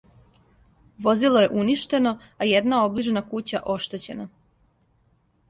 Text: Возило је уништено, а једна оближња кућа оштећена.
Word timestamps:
Возило 1.07 1.43
је 1.43 1.51
уништено, 1.63 2.13
а 2.41 2.49
једна 2.53 2.81
оближња 2.87 3.25
кућа 3.35 3.63
оштећена. 3.77 4.29